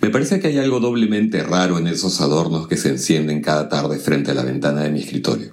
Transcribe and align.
Me 0.00 0.10
parece 0.10 0.38
que 0.38 0.46
hay 0.46 0.58
algo 0.58 0.78
doblemente 0.78 1.42
raro 1.42 1.78
en 1.78 1.88
esos 1.88 2.20
adornos 2.20 2.68
que 2.68 2.76
se 2.76 2.90
encienden 2.90 3.42
cada 3.42 3.68
tarde 3.68 3.98
frente 3.98 4.30
a 4.30 4.34
la 4.34 4.44
ventana 4.44 4.82
de 4.82 4.90
mi 4.90 5.00
escritorio. 5.00 5.52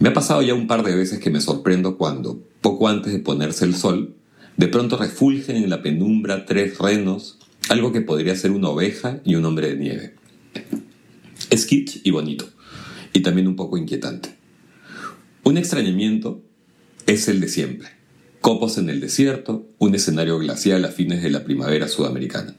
Me 0.00 0.08
ha 0.08 0.14
pasado 0.14 0.40
ya 0.40 0.54
un 0.54 0.66
par 0.66 0.82
de 0.82 0.96
veces 0.96 1.18
que 1.18 1.28
me 1.28 1.42
sorprendo 1.42 1.98
cuando, 1.98 2.42
poco 2.62 2.88
antes 2.88 3.12
de 3.12 3.18
ponerse 3.18 3.66
el 3.66 3.76
sol, 3.76 4.14
de 4.56 4.66
pronto 4.66 4.96
refulgen 4.96 5.56
en 5.56 5.68
la 5.68 5.82
penumbra 5.82 6.46
tres 6.46 6.78
renos, 6.78 7.38
algo 7.68 7.92
que 7.92 8.00
podría 8.00 8.34
ser 8.34 8.52
una 8.52 8.70
oveja 8.70 9.20
y 9.26 9.34
un 9.34 9.44
hombre 9.44 9.68
de 9.68 9.76
nieve. 9.76 10.14
Es 11.50 11.66
kitsch 11.66 12.00
y 12.02 12.10
bonito, 12.12 12.48
y 13.12 13.20
también 13.20 13.46
un 13.46 13.56
poco 13.56 13.76
inquietante. 13.76 14.34
Un 15.44 15.58
extrañamiento 15.58 16.40
es 17.04 17.28
el 17.28 17.38
de 17.40 17.48
siempre. 17.48 17.90
Copos 18.40 18.78
en 18.78 18.88
el 18.88 19.00
desierto, 19.00 19.68
un 19.76 19.94
escenario 19.94 20.38
glacial 20.38 20.82
a 20.86 20.88
fines 20.88 21.22
de 21.22 21.28
la 21.28 21.44
primavera 21.44 21.88
sudamericana. 21.88 22.56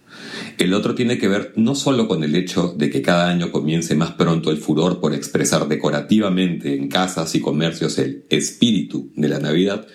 El 0.61 0.75
otro 0.75 0.93
tiene 0.93 1.17
que 1.17 1.27
ver 1.27 1.53
no 1.55 1.73
solo 1.73 2.07
con 2.07 2.23
el 2.23 2.35
hecho 2.35 2.75
de 2.77 2.91
que 2.91 3.01
cada 3.01 3.29
año 3.29 3.51
comience 3.51 3.95
más 3.95 4.11
pronto 4.11 4.51
el 4.51 4.59
furor 4.59 4.99
por 4.99 5.11
expresar 5.15 5.67
decorativamente 5.67 6.75
en 6.75 6.87
casas 6.87 7.33
y 7.33 7.39
comercios 7.39 7.97
el 7.97 8.25
espíritu 8.29 9.11
de 9.15 9.27
la 9.27 9.39
Navidad, 9.39 9.87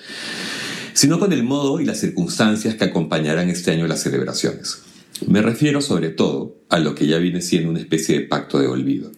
sino 0.92 1.20
con 1.20 1.32
el 1.32 1.44
modo 1.44 1.80
y 1.80 1.84
las 1.84 2.00
circunstancias 2.00 2.74
que 2.74 2.82
acompañarán 2.82 3.48
este 3.48 3.70
año 3.70 3.86
las 3.86 4.02
celebraciones. 4.02 4.82
Me 5.28 5.40
refiero 5.40 5.80
sobre 5.80 6.08
todo 6.08 6.56
a 6.68 6.80
lo 6.80 6.96
que 6.96 7.06
ya 7.06 7.18
viene 7.18 7.42
siendo 7.42 7.70
una 7.70 7.78
especie 7.78 8.18
de 8.18 8.26
pacto 8.26 8.58
de 8.58 8.66
olvido. 8.66 9.12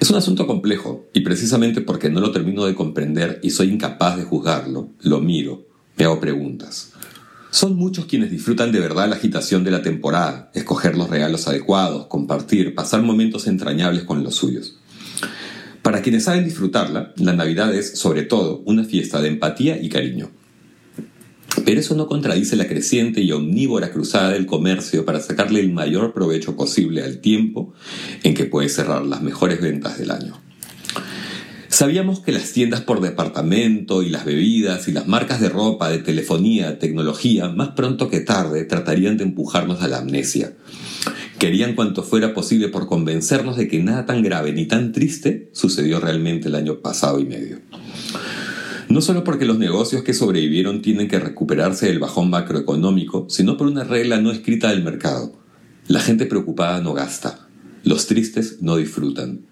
Es 0.00 0.10
un 0.10 0.16
asunto 0.16 0.48
complejo 0.48 1.06
y 1.12 1.20
precisamente 1.20 1.82
porque 1.82 2.10
no 2.10 2.18
lo 2.18 2.32
termino 2.32 2.66
de 2.66 2.74
comprender 2.74 3.38
y 3.44 3.50
soy 3.50 3.68
incapaz 3.68 4.16
de 4.16 4.24
juzgarlo, 4.24 4.88
lo 5.02 5.20
miro, 5.20 5.68
me 5.96 6.04
hago 6.04 6.18
preguntas. 6.18 6.95
Son 7.50 7.76
muchos 7.76 8.06
quienes 8.06 8.30
disfrutan 8.30 8.72
de 8.72 8.80
verdad 8.80 9.08
la 9.08 9.16
agitación 9.16 9.64
de 9.64 9.70
la 9.70 9.82
temporada, 9.82 10.50
escoger 10.54 10.96
los 10.96 11.08
regalos 11.08 11.48
adecuados, 11.48 12.06
compartir, 12.06 12.74
pasar 12.74 13.02
momentos 13.02 13.46
entrañables 13.46 14.04
con 14.04 14.22
los 14.22 14.34
suyos. 14.34 14.78
Para 15.82 16.02
quienes 16.02 16.24
saben 16.24 16.44
disfrutarla, 16.44 17.12
la 17.16 17.32
Navidad 17.32 17.72
es, 17.74 17.98
sobre 17.98 18.22
todo, 18.22 18.62
una 18.66 18.84
fiesta 18.84 19.20
de 19.20 19.28
empatía 19.28 19.80
y 19.80 19.88
cariño. 19.88 20.30
Pero 21.64 21.80
eso 21.80 21.94
no 21.94 22.06
contradice 22.08 22.56
la 22.56 22.66
creciente 22.66 23.20
y 23.22 23.32
omnívora 23.32 23.92
cruzada 23.92 24.30
del 24.30 24.46
comercio 24.46 25.04
para 25.04 25.20
sacarle 25.20 25.60
el 25.60 25.72
mayor 25.72 26.12
provecho 26.12 26.56
posible 26.56 27.02
al 27.02 27.20
tiempo 27.20 27.72
en 28.22 28.34
que 28.34 28.44
puede 28.44 28.68
cerrar 28.68 29.06
las 29.06 29.22
mejores 29.22 29.60
ventas 29.60 29.98
del 29.98 30.10
año. 30.10 30.45
Sabíamos 31.76 32.20
que 32.20 32.32
las 32.32 32.54
tiendas 32.54 32.80
por 32.80 33.02
departamento 33.02 34.02
y 34.02 34.08
las 34.08 34.24
bebidas 34.24 34.88
y 34.88 34.92
las 34.92 35.06
marcas 35.06 35.42
de 35.42 35.50
ropa, 35.50 35.90
de 35.90 35.98
telefonía, 35.98 36.78
tecnología, 36.78 37.50
más 37.50 37.72
pronto 37.76 38.08
que 38.08 38.20
tarde 38.20 38.64
tratarían 38.64 39.18
de 39.18 39.24
empujarnos 39.24 39.82
a 39.82 39.88
la 39.88 39.98
amnesia. 39.98 40.54
Querían 41.38 41.74
cuanto 41.74 42.02
fuera 42.02 42.32
posible 42.32 42.68
por 42.68 42.86
convencernos 42.86 43.58
de 43.58 43.68
que 43.68 43.82
nada 43.82 44.06
tan 44.06 44.22
grave 44.22 44.54
ni 44.54 44.64
tan 44.64 44.92
triste 44.92 45.50
sucedió 45.52 46.00
realmente 46.00 46.48
el 46.48 46.54
año 46.54 46.80
pasado 46.80 47.20
y 47.20 47.26
medio. 47.26 47.58
No 48.88 49.02
solo 49.02 49.22
porque 49.22 49.44
los 49.44 49.58
negocios 49.58 50.02
que 50.02 50.14
sobrevivieron 50.14 50.80
tienen 50.80 51.08
que 51.08 51.20
recuperarse 51.20 51.88
del 51.88 51.98
bajón 51.98 52.30
macroeconómico, 52.30 53.26
sino 53.28 53.58
por 53.58 53.66
una 53.66 53.84
regla 53.84 54.18
no 54.18 54.30
escrita 54.30 54.70
del 54.70 54.82
mercado. 54.82 55.38
La 55.88 56.00
gente 56.00 56.24
preocupada 56.24 56.80
no 56.80 56.94
gasta, 56.94 57.50
los 57.84 58.06
tristes 58.06 58.62
no 58.62 58.76
disfrutan. 58.76 59.42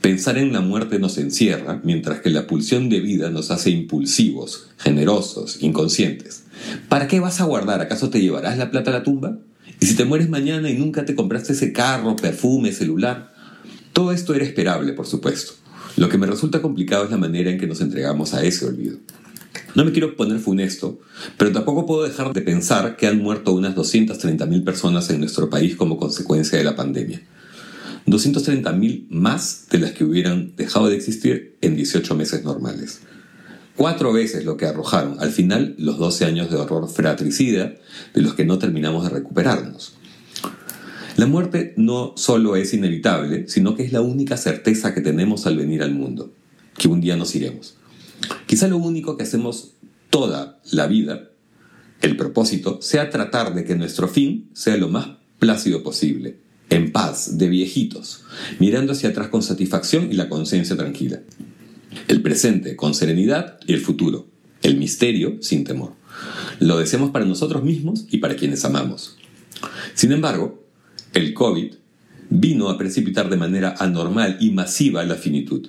Pensar 0.00 0.38
en 0.38 0.52
la 0.52 0.60
muerte 0.60 0.98
nos 0.98 1.18
encierra, 1.18 1.80
mientras 1.84 2.20
que 2.20 2.30
la 2.30 2.46
pulsión 2.46 2.88
de 2.88 3.00
vida 3.00 3.30
nos 3.30 3.50
hace 3.50 3.70
impulsivos, 3.70 4.68
generosos, 4.78 5.58
inconscientes. 5.62 6.44
¿Para 6.88 7.08
qué 7.08 7.20
vas 7.20 7.40
a 7.40 7.44
guardar? 7.44 7.80
¿Acaso 7.80 8.10
te 8.10 8.20
llevarás 8.20 8.58
la 8.58 8.70
plata 8.70 8.90
a 8.90 8.94
la 8.94 9.02
tumba? 9.02 9.38
¿Y 9.80 9.86
si 9.86 9.96
te 9.96 10.04
mueres 10.04 10.28
mañana 10.28 10.70
y 10.70 10.74
nunca 10.74 11.04
te 11.04 11.14
compraste 11.14 11.54
ese 11.54 11.72
carro, 11.72 12.14
perfume, 12.16 12.72
celular? 12.72 13.32
Todo 13.92 14.12
esto 14.12 14.34
era 14.34 14.44
esperable, 14.44 14.92
por 14.92 15.06
supuesto. 15.06 15.54
Lo 15.96 16.08
que 16.08 16.18
me 16.18 16.26
resulta 16.26 16.62
complicado 16.62 17.04
es 17.04 17.10
la 17.10 17.18
manera 17.18 17.50
en 17.50 17.58
que 17.58 17.66
nos 17.66 17.80
entregamos 17.80 18.32
a 18.34 18.44
ese 18.44 18.64
olvido. 18.66 18.98
No 19.74 19.84
me 19.84 19.92
quiero 19.92 20.16
poner 20.16 20.38
funesto, 20.38 21.00
pero 21.36 21.52
tampoco 21.52 21.86
puedo 21.86 22.02
dejar 22.04 22.32
de 22.32 22.42
pensar 22.42 22.96
que 22.96 23.06
han 23.06 23.18
muerto 23.18 23.52
unas 23.52 23.74
230.000 23.74 24.64
personas 24.64 25.10
en 25.10 25.20
nuestro 25.20 25.50
país 25.50 25.76
como 25.76 25.96
consecuencia 25.96 26.58
de 26.58 26.64
la 26.64 26.76
pandemia. 26.76 27.22
230.000 28.12 29.06
más 29.08 29.66
de 29.70 29.78
las 29.78 29.92
que 29.92 30.04
hubieran 30.04 30.54
dejado 30.56 30.88
de 30.88 30.96
existir 30.96 31.56
en 31.60 31.76
18 31.76 32.14
meses 32.14 32.44
normales. 32.44 33.00
Cuatro 33.74 34.12
veces 34.12 34.44
lo 34.44 34.56
que 34.56 34.66
arrojaron 34.66 35.16
al 35.18 35.30
final 35.30 35.74
los 35.78 35.98
12 35.98 36.26
años 36.26 36.50
de 36.50 36.56
horror 36.56 36.90
fratricida 36.90 37.74
de 38.14 38.20
los 38.20 38.34
que 38.34 38.44
no 38.44 38.58
terminamos 38.58 39.04
de 39.04 39.10
recuperarnos. 39.10 39.94
La 41.16 41.26
muerte 41.26 41.74
no 41.76 42.12
solo 42.16 42.56
es 42.56 42.74
inevitable, 42.74 43.48
sino 43.48 43.74
que 43.74 43.84
es 43.84 43.92
la 43.92 44.00
única 44.02 44.36
certeza 44.36 44.94
que 44.94 45.00
tenemos 45.00 45.46
al 45.46 45.56
venir 45.56 45.82
al 45.82 45.94
mundo, 45.94 46.32
que 46.76 46.88
un 46.88 47.00
día 47.00 47.16
nos 47.16 47.34
iremos. 47.34 47.76
Quizá 48.46 48.68
lo 48.68 48.76
único 48.76 49.16
que 49.16 49.24
hacemos 49.24 49.72
toda 50.10 50.60
la 50.70 50.86
vida, 50.86 51.30
el 52.02 52.16
propósito, 52.16 52.80
sea 52.82 53.10
tratar 53.10 53.54
de 53.54 53.64
que 53.64 53.74
nuestro 53.74 54.08
fin 54.08 54.50
sea 54.52 54.76
lo 54.76 54.88
más 54.88 55.08
plácido 55.38 55.82
posible, 55.82 56.38
en 56.72 56.90
paz, 56.90 57.36
de 57.36 57.50
viejitos, 57.50 58.22
mirando 58.58 58.92
hacia 58.92 59.10
atrás 59.10 59.28
con 59.28 59.42
satisfacción 59.42 60.10
y 60.10 60.14
la 60.14 60.30
conciencia 60.30 60.74
tranquila. 60.74 61.20
El 62.08 62.22
presente 62.22 62.76
con 62.76 62.94
serenidad 62.94 63.58
y 63.66 63.74
el 63.74 63.80
futuro, 63.80 64.26
el 64.62 64.78
misterio 64.78 65.36
sin 65.42 65.64
temor. 65.64 65.92
Lo 66.60 66.78
deseamos 66.78 67.10
para 67.10 67.26
nosotros 67.26 67.62
mismos 67.62 68.06
y 68.10 68.18
para 68.18 68.36
quienes 68.36 68.64
amamos. 68.64 69.18
Sin 69.94 70.12
embargo, 70.12 70.64
el 71.12 71.34
COVID 71.34 71.74
vino 72.30 72.70
a 72.70 72.78
precipitar 72.78 73.28
de 73.28 73.36
manera 73.36 73.74
anormal 73.78 74.38
y 74.40 74.50
masiva 74.50 75.04
la 75.04 75.16
finitud. 75.16 75.68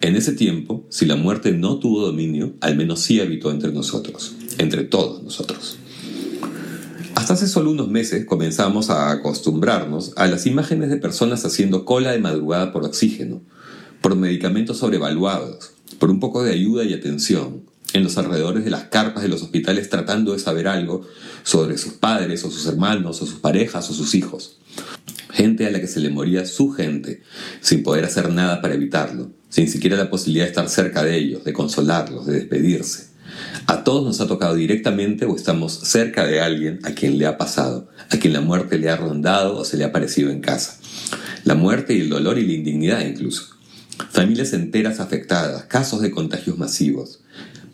En 0.00 0.16
ese 0.16 0.32
tiempo, 0.32 0.86
si 0.88 1.04
la 1.04 1.16
muerte 1.16 1.52
no 1.52 1.78
tuvo 1.78 2.00
dominio, 2.00 2.54
al 2.62 2.78
menos 2.78 3.00
sí 3.00 3.20
habitó 3.20 3.50
entre 3.50 3.72
nosotros, 3.72 4.34
entre 4.56 4.84
todos 4.84 5.22
nosotros. 5.22 5.76
Hasta 7.20 7.34
hace 7.34 7.48
solo 7.48 7.70
unos 7.70 7.90
meses 7.90 8.24
comenzamos 8.24 8.88
a 8.88 9.10
acostumbrarnos 9.10 10.14
a 10.16 10.26
las 10.26 10.46
imágenes 10.46 10.88
de 10.88 10.96
personas 10.96 11.44
haciendo 11.44 11.84
cola 11.84 12.12
de 12.12 12.18
madrugada 12.18 12.72
por 12.72 12.82
oxígeno, 12.82 13.42
por 14.00 14.16
medicamentos 14.16 14.78
sobrevaluados, 14.78 15.72
por 15.98 16.10
un 16.10 16.18
poco 16.18 16.42
de 16.42 16.54
ayuda 16.54 16.82
y 16.84 16.94
atención, 16.94 17.60
en 17.92 18.04
los 18.04 18.16
alrededores 18.16 18.64
de 18.64 18.70
las 18.70 18.84
carpas 18.84 19.22
de 19.22 19.28
los 19.28 19.42
hospitales 19.42 19.90
tratando 19.90 20.32
de 20.32 20.38
saber 20.38 20.66
algo 20.66 21.02
sobre 21.42 21.76
sus 21.76 21.92
padres 21.92 22.42
o 22.44 22.50
sus 22.50 22.64
hermanos 22.64 23.20
o 23.20 23.26
sus 23.26 23.38
parejas 23.38 23.90
o 23.90 23.92
sus 23.92 24.14
hijos. 24.14 24.56
Gente 25.28 25.66
a 25.66 25.70
la 25.70 25.78
que 25.78 25.88
se 25.88 26.00
le 26.00 26.08
moría 26.08 26.46
su 26.46 26.70
gente, 26.70 27.22
sin 27.60 27.82
poder 27.82 28.06
hacer 28.06 28.30
nada 28.30 28.62
para 28.62 28.72
evitarlo, 28.72 29.30
sin 29.50 29.68
siquiera 29.68 29.98
la 29.98 30.08
posibilidad 30.08 30.46
de 30.46 30.52
estar 30.52 30.70
cerca 30.70 31.02
de 31.02 31.18
ellos, 31.18 31.44
de 31.44 31.52
consolarlos, 31.52 32.24
de 32.24 32.32
despedirse. 32.32 33.09
A 33.66 33.84
todos 33.84 34.04
nos 34.04 34.20
ha 34.20 34.26
tocado 34.26 34.54
directamente 34.54 35.24
o 35.26 35.36
estamos 35.36 35.72
cerca 35.72 36.26
de 36.26 36.40
alguien 36.40 36.80
a 36.84 36.92
quien 36.92 37.18
le 37.18 37.26
ha 37.26 37.38
pasado, 37.38 37.88
a 38.10 38.16
quien 38.16 38.32
la 38.32 38.40
muerte 38.40 38.78
le 38.78 38.90
ha 38.90 38.96
rondado 38.96 39.56
o 39.56 39.64
se 39.64 39.76
le 39.76 39.84
ha 39.84 39.88
aparecido 39.88 40.30
en 40.30 40.40
casa. 40.40 40.78
La 41.44 41.54
muerte 41.54 41.94
y 41.94 42.00
el 42.00 42.10
dolor 42.10 42.38
y 42.38 42.46
la 42.46 42.52
indignidad 42.52 43.00
incluso. 43.06 43.56
Familias 44.10 44.52
enteras 44.52 45.00
afectadas, 45.00 45.64
casos 45.64 46.00
de 46.00 46.10
contagios 46.10 46.58
masivos, 46.58 47.20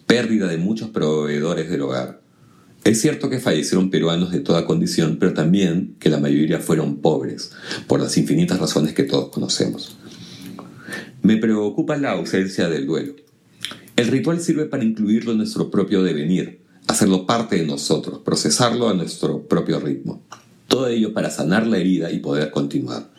pérdida 0.07 0.47
de 0.49 0.59
muchos 0.59 0.91
proveedores 0.91 1.71
del 1.71 1.83
hogar. 1.83 2.21
Es 2.85 3.01
cierto 3.01 3.29
que 3.29 3.41
fallecieron 3.41 3.91
peruanos 3.91 4.31
de 4.31 4.41
toda 4.41 4.65
condición, 4.65 5.17
pero 5.19 5.35
también 5.35 5.97
que 5.99 6.09
la 6.09 6.21
mayoría 6.21 6.61
fueron 6.61 6.99
pobres, 6.99 7.51
por 7.89 8.01
las 8.01 8.17
infinitas 8.17 8.61
razones 8.61 8.93
que 8.95 9.03
todos 9.03 9.31
conocemos. 9.31 9.97
Me 11.23 11.37
preocupa 11.37 11.97
la 11.97 12.13
ausencia 12.13 12.69
del 12.69 12.87
duelo. 12.87 13.26
El 13.97 14.09
ritual 14.09 14.43
sirve 14.43 14.67
para 14.67 14.85
incluirlo 14.85 15.33
en 15.33 15.39
nuestro 15.39 15.71
propio 15.71 16.03
devenir, 16.03 16.61
hacerlo 16.87 17.25
parte 17.25 17.57
de 17.57 17.65
nosotros, 17.65 18.21
procesarlo 18.23 18.91
a 18.91 18.95
nuestro 18.95 19.49
propio 19.49 19.81
ritmo. 19.81 20.23
Todo 20.69 20.89
ello 20.89 21.15
para 21.15 21.31
sanar 21.31 21.67
la 21.67 21.79
herida 21.79 22.11
y 22.11 22.19
poder 22.19 22.51
continuar. 22.51 23.11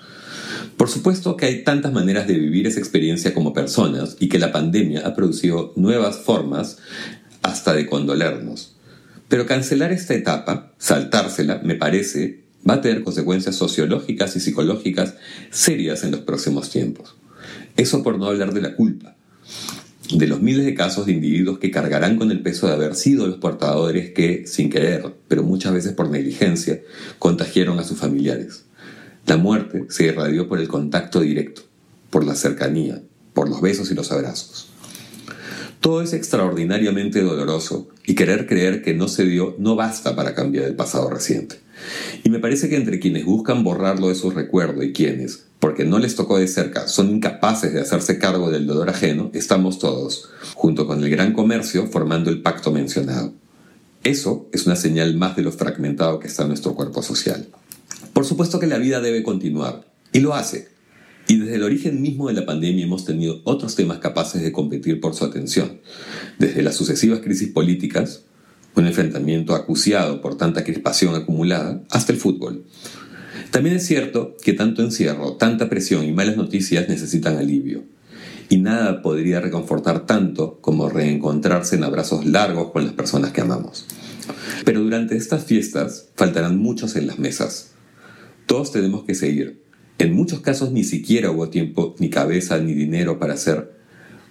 Por 0.78 0.88
supuesto 0.88 1.36
que 1.36 1.48
hay 1.48 1.64
tantas 1.64 1.92
maneras 1.92 2.28
de 2.28 2.36
vivir 2.36 2.68
esa 2.68 2.80
experiencia 2.80 3.34
como 3.34 3.54
personas 3.54 4.18
y 4.20 4.30
que 4.30 4.38
la 4.38 4.52
pandemia 4.52 5.02
ha 5.04 5.16
producido 5.16 5.74
nuevas 5.76 6.18
formas 6.18 6.78
hasta 7.42 7.74
de 7.74 7.88
condolernos. 7.88 8.76
Pero 9.30 9.48
cancelar 9.48 9.92
esta 9.92 10.14
etapa, 10.14 10.74
saltársela, 10.78 11.60
me 11.64 11.74
parece, 11.74 12.44
va 12.70 12.76
a 12.76 12.82
tener 12.82 13.04
consecuencias 13.04 13.56
sociológicas 13.56 14.36
y 14.36 14.42
psicológicas 14.42 15.16
serias 15.50 16.04
en 16.04 16.12
los 16.12 16.20
próximos 16.20 16.70
tiempos. 16.70 17.16
Eso 17.78 18.04
por 18.04 18.20
no 18.20 18.28
hablar 18.28 18.54
de 18.54 18.62
la 18.62 18.76
culpa 18.76 19.18
de 20.14 20.28
los 20.28 20.42
miles 20.42 20.66
de 20.66 20.74
casos 20.74 21.06
de 21.06 21.14
individuos 21.14 21.60
que 21.60 21.72
cargarán 21.72 22.18
con 22.18 22.32
el 22.32 22.42
peso 22.42 22.68
de 22.68 22.74
haber 22.74 22.96
sido 22.96 23.28
los 23.28 23.38
portadores 23.38 24.12
que, 24.12 24.46
sin 24.48 24.70
querer, 24.70 25.16
pero 25.28 25.44
muchas 25.44 25.74
veces 25.74 25.94
por 25.94 26.10
negligencia, 26.10 26.82
contagiaron 27.20 27.80
a 27.80 27.84
sus 27.84 27.98
familiares. 27.98 28.64
La 29.26 29.38
muerte 29.38 29.86
se 29.90 30.06
irradió 30.06 30.48
por 30.48 30.60
el 30.60 30.68
contacto 30.68 31.20
directo, 31.20 31.64
por 32.10 32.26
la 32.26 32.36
cercanía, 32.36 33.02
por 33.34 33.50
los 33.50 33.62
besos 33.62 33.92
y 33.92 33.96
los 33.96 34.12
abrazos. 34.12 34.70
Todo 35.82 36.02
es 36.02 36.14
extraordinariamente 36.14 37.22
doloroso 37.22 37.90
y 38.06 38.16
querer 38.16 38.48
creer 38.48 38.82
que 38.82 38.94
no 38.94 39.08
se 39.08 39.26
dio 39.26 39.56
no 39.60 39.76
basta 39.76 40.16
para 40.16 40.34
cambiar 40.34 40.66
el 40.66 40.76
pasado 40.76 41.10
reciente. 41.10 41.58
Y 42.24 42.30
me 42.30 42.40
parece 42.40 42.70
que 42.70 42.76
entre 42.76 43.00
quienes 43.00 43.26
buscan 43.26 43.64
borrarlo 43.64 44.10
de 44.10 44.16
su 44.16 44.32
recuerdo 44.32 44.82
y 44.84 44.94
quienes, 44.94 45.46
porque 45.78 45.92
no 45.92 46.00
les 46.00 46.16
tocó 46.16 46.40
de 46.40 46.48
cerca, 46.48 46.88
son 46.88 47.12
incapaces 47.12 47.72
de 47.72 47.82
hacerse 47.82 48.18
cargo 48.18 48.50
del 48.50 48.66
dolor 48.66 48.90
ajeno, 48.90 49.30
estamos 49.36 49.78
todos, 49.78 50.28
junto 50.56 50.88
con 50.88 51.04
el 51.04 51.10
gran 51.12 51.34
comercio, 51.34 51.86
formando 51.86 52.32
el 52.32 52.42
pacto 52.42 52.72
mencionado. 52.72 53.32
Eso 54.04 54.50
es 54.52 54.66
una 54.66 54.76
señal 54.76 55.16
más 55.18 55.36
de 55.36 55.44
lo 55.44 55.52
fragmentado 55.52 56.20
que 56.20 56.26
está 56.26 56.48
nuestro 56.48 56.74
cuerpo 56.74 57.04
social. 57.04 57.48
Por 58.12 58.26
supuesto 58.26 58.58
que 58.58 58.66
la 58.66 58.80
vida 58.80 59.02
debe 59.02 59.22
continuar, 59.22 59.86
y 60.12 60.20
lo 60.20 60.34
hace. 60.34 60.70
Y 61.28 61.38
desde 61.38 61.58
el 61.58 61.64
origen 61.64 62.02
mismo 62.02 62.28
de 62.28 62.34
la 62.34 62.48
pandemia 62.48 62.84
hemos 62.84 63.06
tenido 63.06 63.42
otros 63.44 63.76
temas 63.76 64.00
capaces 64.00 64.42
de 64.42 64.52
competir 64.52 65.00
por 65.00 65.14
su 65.14 65.26
atención, 65.26 65.80
desde 66.40 66.64
las 66.64 66.74
sucesivas 66.76 67.20
crisis 67.20 67.50
políticas, 67.50 68.24
un 68.74 68.88
enfrentamiento 68.88 69.54
acuciado 69.54 70.22
por 70.22 70.38
tanta 70.38 70.64
crispación 70.64 71.14
acumulada, 71.14 71.84
hasta 71.92 72.14
el 72.14 72.18
fútbol. 72.18 72.66
También 73.52 73.78
es 73.78 73.86
cierto 73.86 74.36
que 74.44 74.54
tanto 74.54 74.82
encierro, 74.84 75.34
tanta 75.34 75.70
presión 75.70 76.04
y 76.06 76.12
malas 76.12 76.38
noticias 76.38 76.90
necesitan 76.90 77.38
alivio. 77.38 77.84
Y 78.50 78.58
nada 78.58 79.02
podría 79.02 79.40
reconfortar 79.40 80.06
tanto 80.06 80.60
como 80.62 80.90
reencontrarse 80.90 81.76
en 81.76 81.84
abrazos 81.84 82.26
largos 82.26 82.72
con 82.72 82.86
las 82.86 82.94
personas 82.94 83.32
que 83.32 83.42
amamos. 83.42 83.86
Pero 84.64 84.82
durante 84.82 85.18
estas 85.18 85.46
fiestas 85.46 86.10
faltarán 86.16 86.58
muchos 86.58 86.96
en 86.96 87.08
las 87.08 87.20
mesas. 87.20 87.72
Todos 88.46 88.72
tenemos 88.72 89.04
que 89.04 89.16
seguir. 89.16 89.62
En 89.98 90.14
muchos 90.14 90.42
casos 90.42 90.72
ni 90.72 90.84
siquiera 90.84 91.32
hubo 91.32 91.50
tiempo, 91.50 91.96
ni 92.00 92.10
cabeza, 92.10 92.60
ni 92.60 92.74
dinero 92.74 93.20
para 93.20 93.34
hacer 93.34 93.72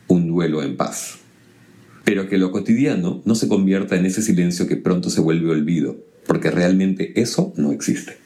un 0.09 0.29
duelo 0.29 0.63
en 0.63 0.77
paz. 0.77 1.17
Pero 2.05 2.29
que 2.29 2.39
lo 2.39 2.53
cotidiano 2.53 3.23
no 3.25 3.35
se 3.35 3.49
convierta 3.49 3.97
en 3.97 4.07
ese 4.07 4.23
silencio 4.23 4.69
que 4.69 4.77
pronto 4.77 5.11
se 5.11 5.21
vuelve 5.21 5.51
olvido, 5.51 5.97
porque 6.27 6.51
realmente 6.51 7.21
eso 7.21 7.53
no 7.57 7.73
existe. 7.73 8.26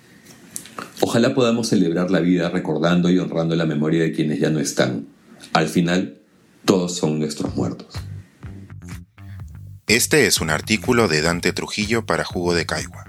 Ojalá 1.00 1.35
podamos 1.35 1.69
celebrar 1.69 2.11
la 2.11 2.20
vida 2.20 2.50
recordando 2.50 3.11
y 3.11 3.19
honrando 3.19 3.56
la 3.56 3.67
memoria 3.67 4.02
de 4.02 4.12
quienes 4.12 4.41
ya 4.41 4.50
no 4.50 4.61
están. 4.61 5.08
Al 5.52 5.69
final, 5.69 6.20
todos 6.64 6.97
son 6.97 7.19
nuestros 7.19 7.55
muertos. 7.56 7.88
Este 9.87 10.26
es 10.26 10.41
un 10.41 10.49
artículo 10.50 11.08
de 11.08 11.23
Dante 11.23 11.52
Trujillo 11.52 12.06
para 12.06 12.25
Jugo 12.25 12.55
de 12.55 12.67
Caigua 12.67 13.05